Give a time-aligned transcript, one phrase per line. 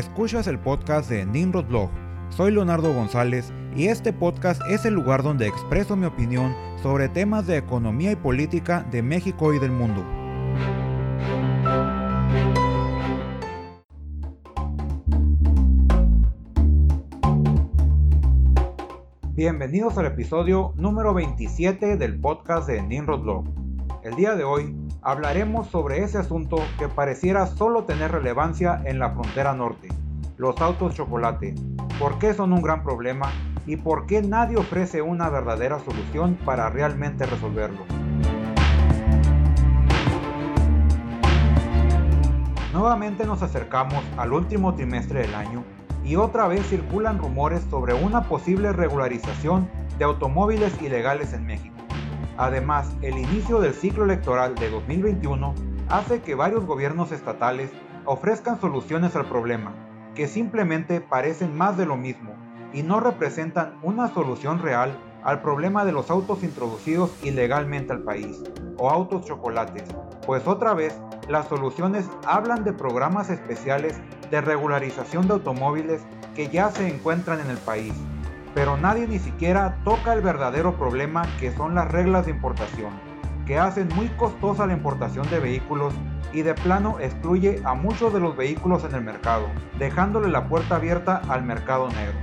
[0.00, 1.90] Escuchas el podcast de Nimrod Blog.
[2.30, 7.46] Soy Leonardo González y este podcast es el lugar donde expreso mi opinión sobre temas
[7.46, 10.02] de economía y política de México y del mundo.
[19.34, 23.44] Bienvenidos al episodio número 27 del podcast de Nimrod Blog.
[24.02, 29.10] El día de hoy hablaremos sobre ese asunto que pareciera solo tener relevancia en la
[29.10, 29.88] frontera norte,
[30.40, 31.54] los autos chocolate,
[31.98, 33.30] por qué son un gran problema
[33.66, 37.80] y por qué nadie ofrece una verdadera solución para realmente resolverlo.
[42.72, 45.62] Nuevamente nos acercamos al último trimestre del año
[46.02, 49.68] y otra vez circulan rumores sobre una posible regularización
[49.98, 51.76] de automóviles ilegales en México.
[52.38, 55.54] Además, el inicio del ciclo electoral de 2021
[55.90, 57.70] hace que varios gobiernos estatales
[58.06, 59.74] ofrezcan soluciones al problema,
[60.20, 62.34] que simplemente parecen más de lo mismo
[62.74, 68.42] y no representan una solución real al problema de los autos introducidos ilegalmente al país,
[68.76, 69.84] o autos chocolates,
[70.26, 73.98] pues otra vez las soluciones hablan de programas especiales
[74.30, 76.02] de regularización de automóviles
[76.34, 77.94] que ya se encuentran en el país,
[78.54, 82.92] pero nadie ni siquiera toca el verdadero problema que son las reglas de importación,
[83.46, 85.94] que hacen muy costosa la importación de vehículos
[86.32, 90.76] y de plano excluye a muchos de los vehículos en el mercado, dejándole la puerta
[90.76, 92.18] abierta al mercado negro.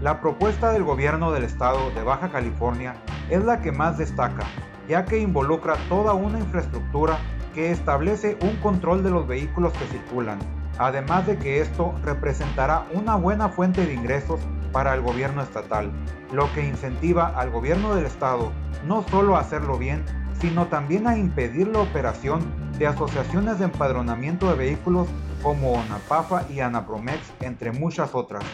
[0.00, 2.94] La propuesta del gobierno del estado de Baja California
[3.30, 4.44] es la que más destaca,
[4.88, 7.18] ya que involucra toda una infraestructura
[7.54, 10.38] que establece un control de los vehículos que circulan,
[10.78, 14.40] además de que esto representará una buena fuente de ingresos
[14.72, 15.90] para el gobierno estatal,
[16.32, 18.52] lo que incentiva al gobierno del estado
[18.86, 20.04] no solo a hacerlo bien,
[20.40, 22.42] sino también a impedir la operación
[22.78, 25.08] de asociaciones de empadronamiento de vehículos
[25.42, 28.44] como ANAPAFA y ANAPROMEX, entre muchas otras,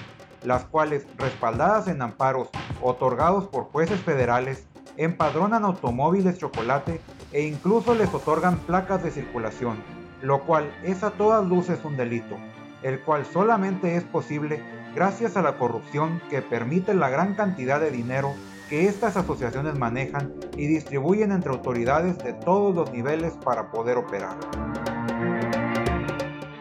[0.44, 2.48] las cuales, respaldadas en amparos
[2.82, 4.66] otorgados por jueces federales,
[4.96, 7.00] empadronan automóviles chocolate
[7.32, 9.78] e incluso les otorgan placas de circulación
[10.22, 12.36] lo cual es a todas luces un delito,
[12.82, 14.62] el cual solamente es posible
[14.94, 18.34] gracias a la corrupción que permite la gran cantidad de dinero
[18.70, 24.36] que estas asociaciones manejan y distribuyen entre autoridades de todos los niveles para poder operar.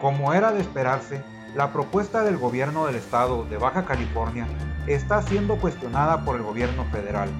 [0.00, 1.22] Como era de esperarse,
[1.54, 4.48] la propuesta del gobierno del estado de Baja California
[4.88, 7.30] está siendo cuestionada por el gobierno federal,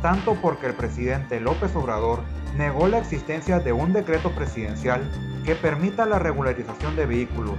[0.00, 2.20] tanto porque el presidente López Obrador
[2.56, 5.02] negó la existencia de un decreto presidencial
[5.44, 7.56] que permita la regularización de vehículos,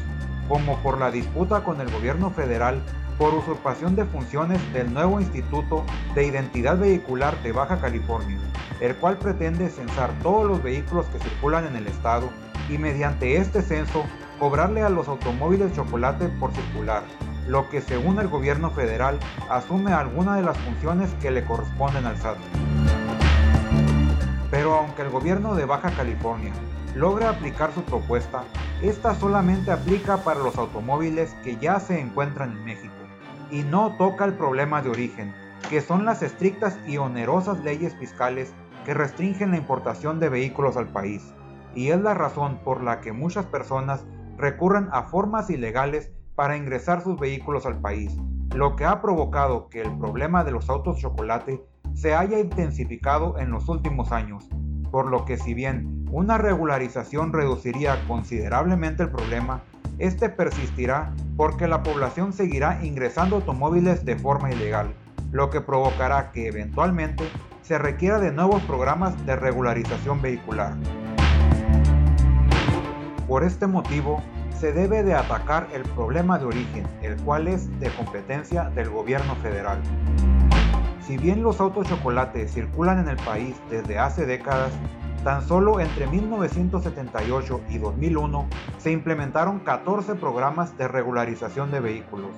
[0.48, 2.82] como por la disputa con el gobierno federal
[3.22, 8.40] por usurpación de funciones del nuevo Instituto de Identidad Vehicular de Baja California,
[8.80, 12.32] el cual pretende censar todos los vehículos que circulan en el estado
[12.68, 14.06] y mediante este censo
[14.40, 17.04] cobrarle a los automóviles chocolate por circular,
[17.48, 19.20] lo que según el gobierno federal
[19.52, 22.38] asume alguna de las funciones que le corresponden al SAT.
[24.50, 26.54] Pero aunque el gobierno de Baja California
[26.96, 28.46] logra aplicar su propuesta,
[28.82, 33.01] esta solamente aplica para los automóviles que ya se encuentran en México
[33.52, 35.34] y no toca el problema de origen,
[35.70, 38.54] que son las estrictas y onerosas leyes fiscales
[38.86, 41.34] que restringen la importación de vehículos al país,
[41.76, 44.06] y es la razón por la que muchas personas
[44.38, 48.18] recurren a formas ilegales para ingresar sus vehículos al país,
[48.56, 51.64] lo que ha provocado que el problema de los autos chocolate
[51.94, 54.48] se haya intensificado en los últimos años,
[54.92, 59.62] por lo que si bien una regularización reduciría considerablemente el problema,
[60.02, 64.96] este persistirá porque la población seguirá ingresando automóviles de forma ilegal,
[65.32, 67.24] lo que provocará que eventualmente
[67.62, 70.74] se requiera de nuevos programas de regularización vehicular.
[73.28, 74.24] Por este motivo,
[74.60, 79.36] se debe de atacar el problema de origen, el cual es de competencia del gobierno
[79.36, 79.80] federal.
[81.06, 84.72] Si bien los autos chocolate circulan en el país desde hace décadas,
[85.24, 88.48] tan solo entre 1978 y 2001
[88.78, 92.32] se implementaron 14 programas de regularización de vehículos.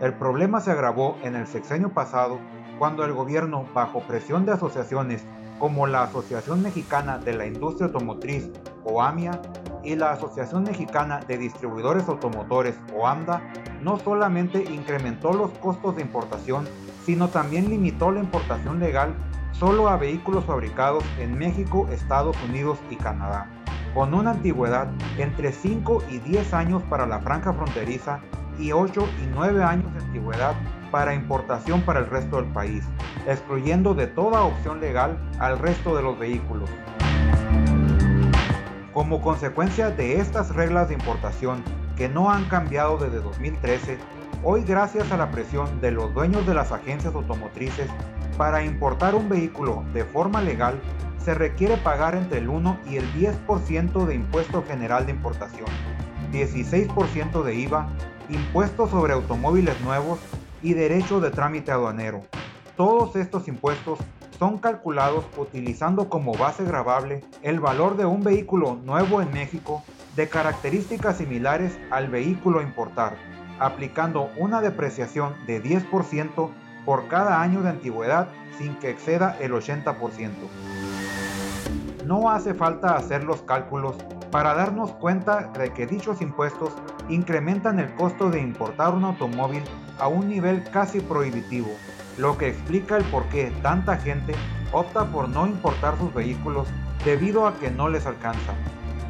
[0.00, 2.38] El problema se agravó en el sexenio pasado
[2.78, 5.24] cuando el gobierno, bajo presión de asociaciones
[5.58, 8.50] como la Asociación Mexicana de la Industria Automotriz
[8.84, 9.40] o AMIA
[9.82, 13.40] y la Asociación Mexicana de Distribuidores Automotores o AMDA,
[13.80, 16.68] no solamente incrementó los costos de importación,
[17.06, 19.14] sino también limitó la importación legal
[19.58, 23.48] solo a vehículos fabricados en México, Estados Unidos y Canadá,
[23.94, 28.20] con una antigüedad entre 5 y 10 años para la franja fronteriza
[28.58, 30.54] y 8 y 9 años de antigüedad
[30.90, 32.84] para importación para el resto del país,
[33.26, 36.68] excluyendo de toda opción legal al resto de los vehículos.
[38.92, 41.62] Como consecuencia de estas reglas de importación
[41.96, 43.98] que no han cambiado desde 2013,
[44.42, 47.90] hoy gracias a la presión de los dueños de las agencias automotrices
[48.36, 50.80] para importar un vehículo de forma legal,
[51.24, 55.66] se requiere pagar entre el 1 y el 10% de impuesto general de importación,
[56.32, 57.88] 16% de IVA,
[58.28, 60.18] impuestos sobre automóviles nuevos
[60.62, 62.22] y derecho de trámite aduanero.
[62.76, 63.98] Todos estos impuestos
[64.38, 69.82] son calculados utilizando como base gravable el valor de un vehículo nuevo en México
[70.14, 73.16] de características similares al vehículo a importar,
[73.58, 76.50] aplicando una depreciación de 10%
[76.86, 80.30] por cada año de antigüedad sin que exceda el 80%.
[82.06, 83.96] No hace falta hacer los cálculos
[84.30, 86.72] para darnos cuenta de que dichos impuestos
[87.08, 89.62] incrementan el costo de importar un automóvil
[89.98, 91.70] a un nivel casi prohibitivo,
[92.16, 94.34] lo que explica el por qué tanta gente
[94.72, 96.68] opta por no importar sus vehículos
[97.04, 98.52] debido a que no les alcanza.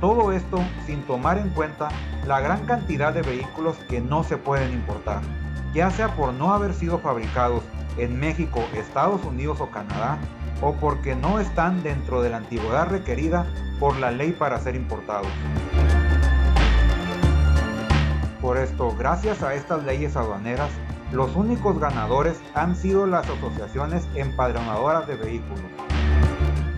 [0.00, 1.88] Todo esto sin tomar en cuenta
[2.26, 5.22] la gran cantidad de vehículos que no se pueden importar,
[5.76, 7.62] ya sea por no haber sido fabricados
[7.98, 10.18] en México, Estados Unidos o Canadá,
[10.62, 13.44] o porque no están dentro de la antigüedad requerida
[13.78, 15.28] por la ley para ser importados.
[18.40, 20.70] Por esto, gracias a estas leyes aduaneras,
[21.12, 25.60] los únicos ganadores han sido las asociaciones empadronadoras de vehículos.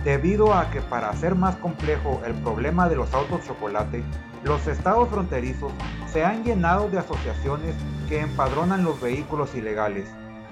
[0.03, 4.03] Debido a que para hacer más complejo el problema de los autos chocolate,
[4.43, 5.71] los estados fronterizos
[6.07, 7.75] se han llenado de asociaciones
[8.07, 10.09] que empadronan los vehículos ilegales,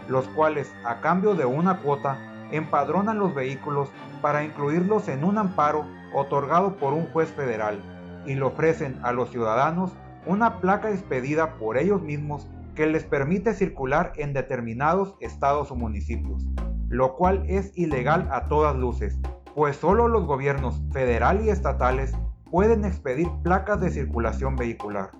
[0.07, 2.17] los cuales a cambio de una cuota
[2.51, 3.89] empadronan los vehículos
[4.21, 7.81] para incluirlos en un amparo otorgado por un juez federal
[8.25, 9.91] y le ofrecen a los ciudadanos
[10.25, 16.45] una placa expedida por ellos mismos que les permite circular en determinados estados o municipios,
[16.89, 19.17] lo cual es ilegal a todas luces,
[19.55, 22.13] pues solo los gobiernos federal y estatales
[22.51, 25.11] pueden expedir placas de circulación vehicular.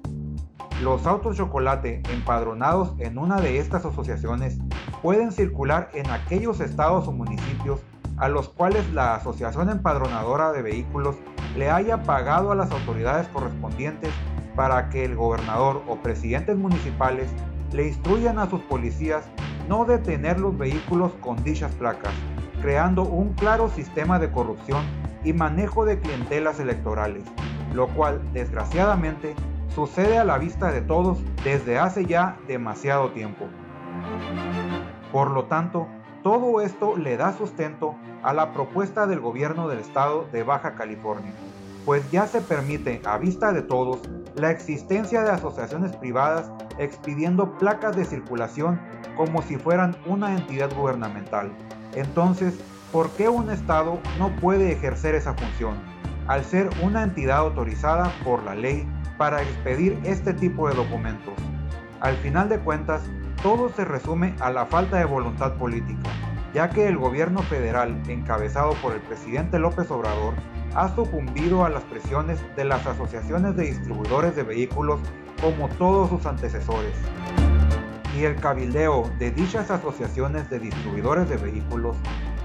[0.82, 4.60] Los autos chocolate empadronados en una de estas asociaciones
[5.02, 7.82] pueden circular en aquellos estados o municipios
[8.18, 11.16] a los cuales la Asociación Empadronadora de Vehículos
[11.56, 14.12] le haya pagado a las autoridades correspondientes
[14.56, 17.30] para que el gobernador o presidentes municipales
[17.74, 19.26] le instruyan a sus policías
[19.68, 22.14] no detener los vehículos con dichas placas,
[22.62, 24.84] creando un claro sistema de corrupción
[25.24, 27.24] y manejo de clientelas electorales,
[27.74, 29.36] lo cual desgraciadamente
[29.74, 33.46] sucede a la vista de todos desde hace ya demasiado tiempo.
[35.12, 35.88] Por lo tanto,
[36.24, 41.32] todo esto le da sustento a la propuesta del gobierno del estado de Baja California,
[41.86, 44.02] pues ya se permite a vista de todos
[44.36, 48.80] la existencia de asociaciones privadas expidiendo placas de circulación
[49.16, 51.52] como si fueran una entidad gubernamental.
[51.96, 52.60] Entonces,
[52.92, 55.76] ¿por qué un estado no puede ejercer esa función?
[56.28, 58.88] Al ser una entidad autorizada por la ley
[59.18, 61.34] para expedir este tipo de documentos.
[62.00, 63.02] Al final de cuentas,
[63.42, 66.10] todo se resume a la falta de voluntad política,
[66.54, 70.34] ya que el gobierno federal, encabezado por el presidente López Obrador,
[70.76, 75.00] ha sucumbido a las presiones de las asociaciones de distribuidores de vehículos
[75.42, 76.94] como todos sus antecesores.
[78.16, 81.96] Y el cabildeo de dichas asociaciones de distribuidores de vehículos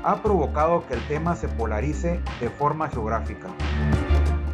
[0.05, 3.49] ha provocado que el tema se polarice de forma geográfica.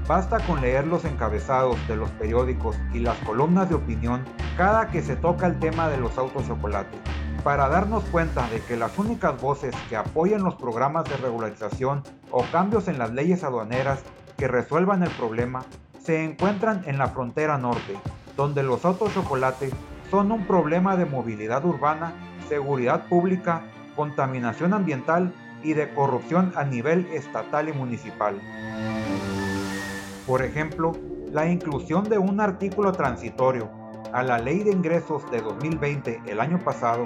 [0.07, 4.25] Basta con leer los encabezados de los periódicos y las columnas de opinión
[4.57, 6.97] cada que se toca el tema de los autos chocolate,
[7.45, 12.43] para darnos cuenta de que las únicas voces que apoyan los programas de regularización o
[12.51, 14.01] cambios en las leyes aduaneras
[14.37, 15.65] que resuelvan el problema
[15.99, 17.99] se encuentran en la frontera norte,
[18.37, 19.71] donde los autos chocolate
[20.11, 22.15] son un problema de movilidad urbana,
[22.49, 23.63] seguridad pública,
[23.99, 28.41] contaminación ambiental y de corrupción a nivel estatal y municipal.
[30.25, 30.93] Por ejemplo,
[31.33, 33.69] la inclusión de un artículo transitorio
[34.13, 37.03] a la Ley de Ingresos de 2020 el año pasado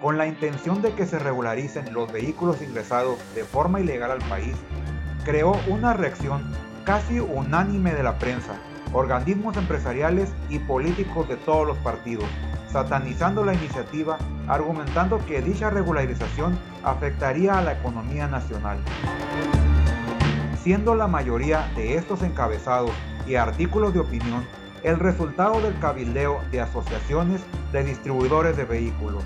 [0.00, 4.54] con la intención de que se regularicen los vehículos ingresados de forma ilegal al país,
[5.24, 6.44] creó una reacción
[6.84, 8.54] casi unánime de la prensa,
[8.92, 12.28] organismos empresariales y políticos de todos los partidos,
[12.70, 14.18] satanizando la iniciativa,
[14.48, 18.78] argumentando que dicha regularización afectaría a la economía nacional.
[20.62, 22.90] Siendo la mayoría de estos encabezados
[23.26, 24.44] y artículos de opinión
[24.82, 27.40] el resultado del cabildeo de asociaciones
[27.72, 29.24] de distribuidores de vehículos,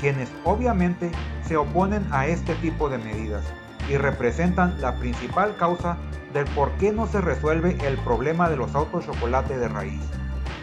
[0.00, 1.10] quienes obviamente
[1.46, 3.42] se oponen a este tipo de medidas
[3.90, 5.96] y representan la principal causa
[6.32, 10.00] del por qué no se resuelve el problema de los autos chocolate de raíz,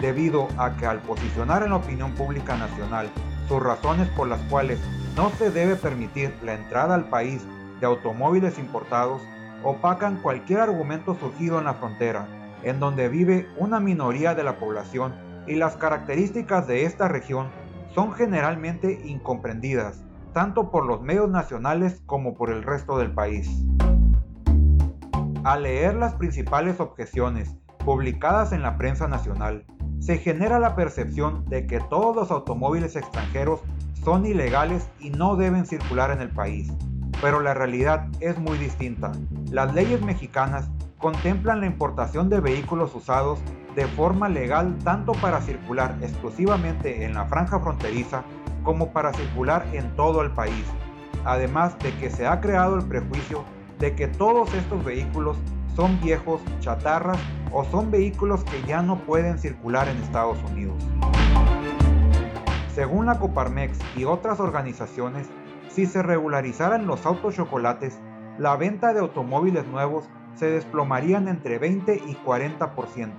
[0.01, 3.09] debido a que al posicionar en la opinión pública nacional
[3.47, 4.79] sus razones por las cuales
[5.15, 7.43] no se debe permitir la entrada al país
[7.79, 9.21] de automóviles importados,
[9.63, 12.27] opacan cualquier argumento surgido en la frontera,
[12.63, 15.13] en donde vive una minoría de la población
[15.47, 17.47] y las características de esta región
[17.93, 20.03] son generalmente incomprendidas,
[20.33, 23.65] tanto por los medios nacionales como por el resto del país.
[25.43, 29.65] Al leer las principales objeciones publicadas en la prensa nacional,
[29.99, 33.61] se genera la percepción de que todos los automóviles extranjeros
[34.03, 36.71] son ilegales y no deben circular en el país.
[37.21, 39.11] Pero la realidad es muy distinta.
[39.51, 43.39] Las leyes mexicanas contemplan la importación de vehículos usados
[43.75, 48.23] de forma legal tanto para circular exclusivamente en la franja fronteriza
[48.63, 50.65] como para circular en todo el país,
[51.25, 53.43] además de que se ha creado el prejuicio
[53.79, 55.37] de que todos estos vehículos
[55.79, 57.17] son viejos, chatarras
[57.53, 60.75] o son vehículos que ya no pueden circular en Estados Unidos.
[62.75, 65.29] Según la Coparmex y otras organizaciones,
[65.69, 67.97] si se regularizaran los autos chocolates,
[68.37, 73.13] la venta de automóviles nuevos se desplomarían entre 20 y 40%,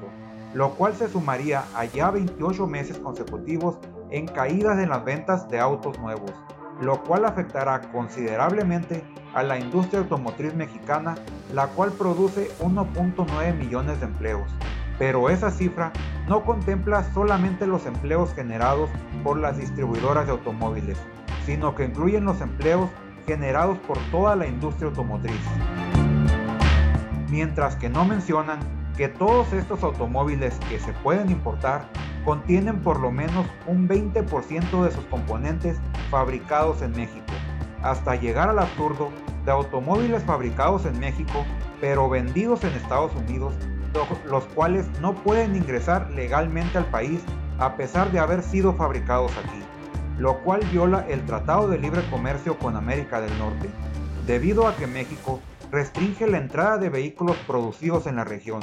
[0.52, 3.78] lo cual se sumaría a ya 28 meses consecutivos
[4.10, 6.34] en caídas en las ventas de autos nuevos,
[6.80, 11.14] lo cual afectará considerablemente a la industria automotriz mexicana,
[11.52, 14.50] la cual produce 1.9 millones de empleos.
[14.98, 15.92] Pero esa cifra
[16.28, 18.90] no contempla solamente los empleos generados
[19.22, 20.98] por las distribuidoras de automóviles,
[21.46, 22.90] sino que incluyen los empleos
[23.26, 25.40] generados por toda la industria automotriz.
[27.30, 28.58] Mientras que no mencionan
[28.96, 31.84] que todos estos automóviles que se pueden importar
[32.24, 35.78] contienen por lo menos un 20% de sus componentes
[36.10, 37.32] fabricados en México,
[37.82, 39.10] hasta llegar al absurdo
[39.44, 41.44] de automóviles fabricados en México
[41.80, 43.54] pero vendidos en Estados Unidos,
[44.26, 47.22] los cuales no pueden ingresar legalmente al país
[47.58, 49.62] a pesar de haber sido fabricados aquí,
[50.18, 53.68] lo cual viola el Tratado de Libre Comercio con América del Norte,
[54.26, 58.60] debido a que México restringe la entrada de vehículos producidos en la región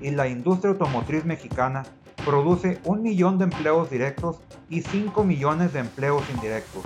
[0.00, 1.84] y la industria automotriz mexicana
[2.30, 6.84] produce un millón de empleos directos y 5 millones de empleos indirectos.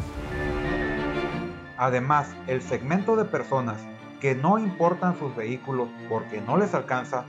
[1.77, 3.77] Además, el segmento de personas
[4.23, 7.27] que no importan sus vehículos porque no les alcanza,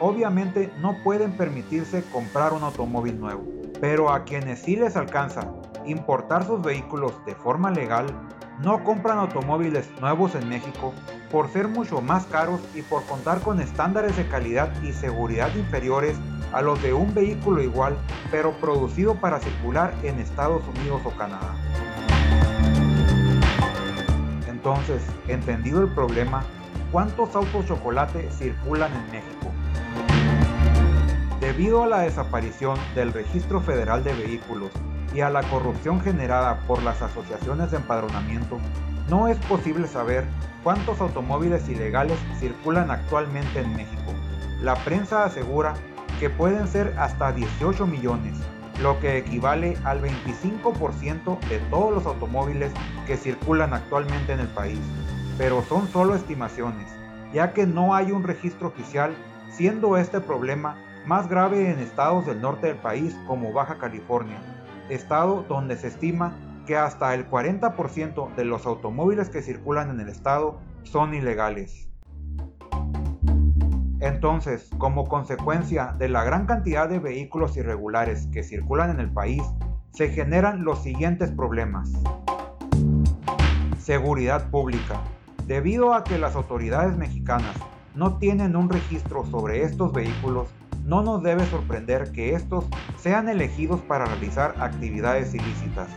[0.00, 3.44] obviamente no pueden permitirse comprar un automóvil nuevo.
[3.80, 5.48] Pero a quienes sí les alcanza
[5.86, 8.06] importar sus vehículos de forma legal,
[8.64, 10.92] no compran automóviles nuevos en México
[11.30, 16.16] por ser mucho más caros y por contar con estándares de calidad y seguridad inferiores
[16.54, 17.96] a los de un vehículo igual,
[18.30, 21.52] pero producido para circular en Estados Unidos o Canadá.
[24.46, 26.44] Entonces, entendido el problema,
[26.92, 29.50] ¿cuántos autos chocolate circulan en México?
[31.40, 34.70] Debido a la desaparición del Registro Federal de Vehículos
[35.12, 38.58] y a la corrupción generada por las asociaciones de empadronamiento,
[39.10, 40.24] no es posible saber
[40.62, 44.14] cuántos automóviles ilegales circulan actualmente en México.
[44.62, 45.74] La prensa asegura
[46.18, 48.38] que pueden ser hasta 18 millones,
[48.80, 52.72] lo que equivale al 25% de todos los automóviles
[53.06, 54.80] que circulan actualmente en el país.
[55.38, 56.88] Pero son solo estimaciones,
[57.32, 59.14] ya que no hay un registro oficial,
[59.50, 64.38] siendo este problema más grave en estados del norte del país como Baja California,
[64.88, 66.34] estado donde se estima
[66.66, 71.88] que hasta el 40% de los automóviles que circulan en el estado son ilegales.
[74.04, 79.42] Entonces, como consecuencia de la gran cantidad de vehículos irregulares que circulan en el país,
[79.92, 81.90] se generan los siguientes problemas.
[83.78, 85.00] Seguridad pública.
[85.46, 87.56] Debido a que las autoridades mexicanas
[87.94, 90.48] no tienen un registro sobre estos vehículos,
[90.84, 92.66] no nos debe sorprender que estos
[92.98, 95.88] sean elegidos para realizar actividades ilícitas,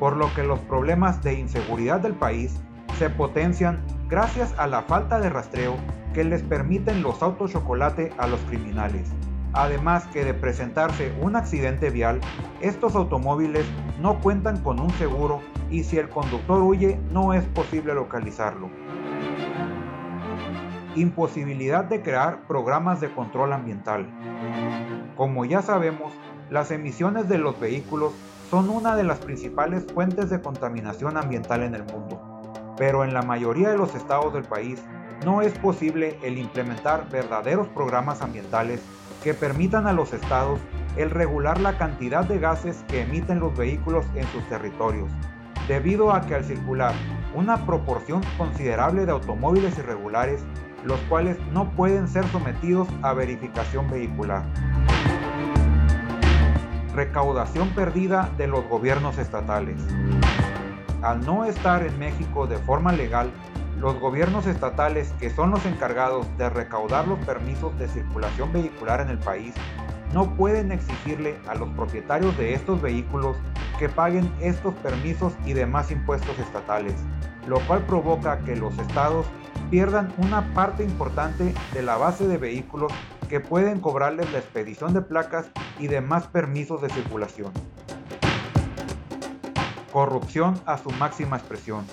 [0.00, 2.60] por lo que los problemas de inseguridad del país
[2.98, 5.76] se potencian gracias a la falta de rastreo
[6.14, 9.10] que les permiten los autos chocolate a los criminales.
[9.52, 12.20] Además que de presentarse un accidente vial,
[12.60, 13.66] estos automóviles
[14.00, 15.40] no cuentan con un seguro
[15.70, 18.70] y si el conductor huye no es posible localizarlo.
[20.96, 24.06] Imposibilidad de crear programas de control ambiental.
[25.16, 26.12] Como ya sabemos,
[26.50, 28.12] las emisiones de los vehículos
[28.50, 32.20] son una de las principales fuentes de contaminación ambiental en el mundo,
[32.76, 34.82] pero en la mayoría de los estados del país
[35.24, 38.80] no es posible el implementar verdaderos programas ambientales
[39.22, 40.60] que permitan a los estados
[40.96, 45.10] el regular la cantidad de gases que emiten los vehículos en sus territorios,
[45.68, 46.94] debido a que al circular
[47.34, 50.44] una proporción considerable de automóviles irregulares
[50.84, 54.44] los cuales no pueden ser sometidos a verificación vehicular.
[56.94, 59.80] Recaudación perdida de los gobiernos estatales.
[61.02, 63.30] Al no estar en México de forma legal,
[63.78, 69.10] los gobiernos estatales, que son los encargados de recaudar los permisos de circulación vehicular en
[69.10, 69.54] el país,
[70.12, 73.36] no pueden exigirle a los propietarios de estos vehículos
[73.78, 76.94] que paguen estos permisos y demás impuestos estatales,
[77.48, 79.26] lo cual provoca que los estados
[79.70, 82.92] pierdan una parte importante de la base de vehículos
[83.28, 85.46] que pueden cobrarles la expedición de placas
[85.78, 87.52] y demás permisos de circulación.
[89.92, 91.84] Corrupción a su máxima expresión.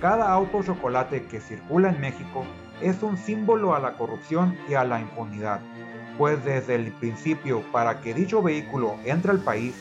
[0.00, 2.44] Cada auto chocolate que circula en México
[2.80, 5.60] es un símbolo a la corrupción y a la impunidad,
[6.16, 9.74] pues desde el principio para que dicho vehículo entre al país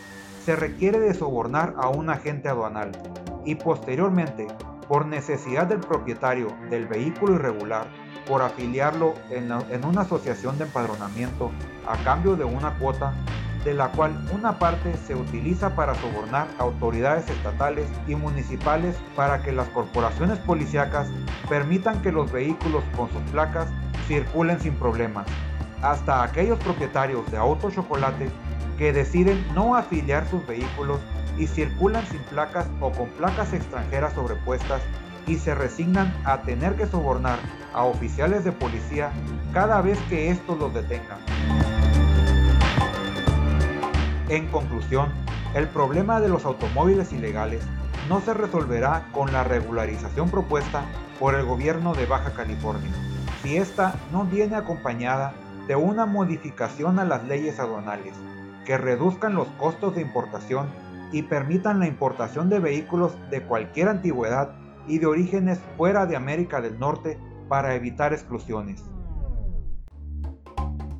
[0.44, 2.92] se requiere de sobornar a un agente aduanal
[3.46, 4.48] y posteriormente
[4.90, 7.88] por necesidad del propietario del vehículo irregular,
[8.28, 9.52] por afiliarlo en,
[9.86, 11.52] una asociación de empadronamiento
[11.88, 13.14] a cambio de una cuota,
[13.70, 19.52] de la cual una parte se utiliza para sobornar autoridades estatales y municipales para que
[19.52, 21.08] las corporaciones policíacas
[21.48, 23.68] permitan que los vehículos con sus placas
[24.08, 25.28] circulen sin problemas,
[25.84, 28.32] hasta aquellos propietarios de auto chocolate
[28.80, 30.98] que deciden no afiliar sus vehículos
[31.38, 34.82] y circulan sin placas o con placas extranjeras sobrepuestas
[35.28, 37.38] y se resignan a tener que sobornar
[37.76, 39.12] a oficiales de policía
[39.54, 41.39] cada vez que estos los detengan.
[44.30, 45.10] En conclusión,
[45.56, 47.66] el problema de los automóviles ilegales
[48.08, 50.86] no se resolverá con la regularización propuesta
[51.20, 52.92] por el gobierno de Baja California,
[53.42, 55.34] si ésta no viene acompañada
[55.68, 58.14] de una modificación a las leyes aduanales
[58.68, 60.68] que reduzcan los costos de importación
[61.12, 64.52] y permitan la importación de vehículos de cualquier antigüedad
[64.88, 67.18] y de orígenes fuera de América del Norte
[67.48, 68.84] para evitar exclusiones.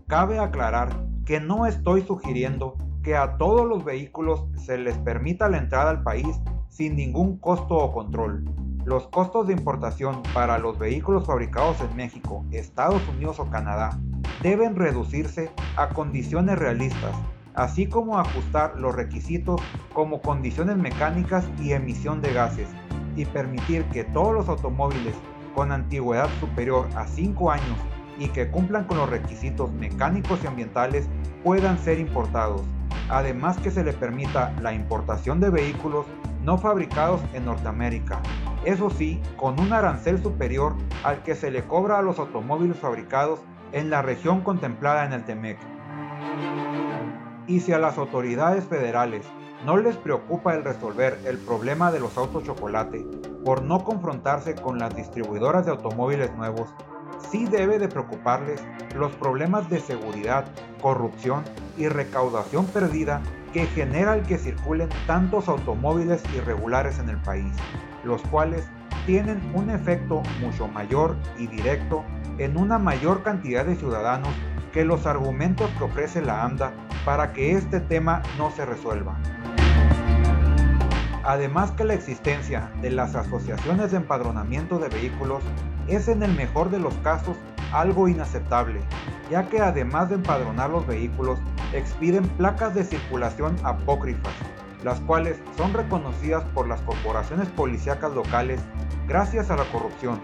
[0.08, 5.58] Cabe aclarar que no estoy sugiriendo que a todos los vehículos se les permita la
[5.58, 6.28] entrada al país
[6.68, 8.46] sin ningún costo o control.
[8.86, 14.00] Los costos de importación para los vehículos fabricados en México, Estados Unidos o Canadá
[14.42, 17.16] deben reducirse a condiciones realistas
[17.60, 19.62] así como ajustar los requisitos
[19.94, 22.70] como condiciones mecánicas y emisión de gases,
[23.16, 25.14] y permitir que todos los automóviles
[25.54, 27.78] con antigüedad superior a 5 años
[28.18, 31.10] y que cumplan con los requisitos mecánicos y ambientales
[31.44, 32.62] puedan ser importados.
[33.10, 36.06] Además que se le permita la importación de vehículos
[36.44, 38.22] no fabricados en Norteamérica,
[38.66, 43.40] eso sí, con un arancel superior al que se le cobra a los automóviles fabricados
[43.72, 45.58] en la región contemplada en el TEMEC.
[47.48, 49.26] Y si a las autoridades federales
[49.66, 53.06] no les preocupa el resolver el problema de los autos chocolate
[53.44, 56.74] por no confrontarse con las distribuidoras de automóviles nuevos,
[57.32, 58.64] sí debe de preocuparles
[58.96, 60.46] los problemas de seguridad,
[60.80, 61.44] corrupción
[61.78, 63.22] y recaudación perdida
[63.54, 67.54] que genera el que circulen tantos automóviles irregulares en el país,
[68.04, 68.68] los cuales
[69.06, 72.04] tienen un efecto mucho mayor y directo
[72.38, 74.34] en una mayor cantidad de ciudadanos
[74.72, 76.72] que los argumentos que ofrece la AMDA
[77.06, 79.18] para que este tema no se resuelva.
[81.24, 85.44] Además que la existencia de las asociaciones de empadronamiento de vehículos
[85.88, 87.38] es en el mejor de los casos
[87.74, 88.80] algo inaceptable,
[89.30, 91.40] ya que además de empadronar los vehículos,
[91.74, 94.34] expiden placas de circulación apócrifas,
[94.84, 98.62] las cuales son reconocidas por las corporaciones policíacas locales
[99.08, 100.20] gracias a la corrupción,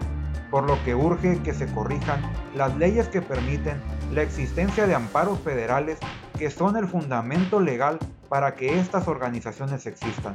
[0.50, 2.20] por lo que urge que se corrijan
[2.54, 3.80] las leyes que permiten
[4.12, 5.98] la existencia de amparos federales
[6.38, 10.34] que son el fundamento legal para que estas organizaciones existan.